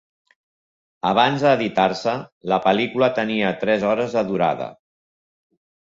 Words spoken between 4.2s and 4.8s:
de durada.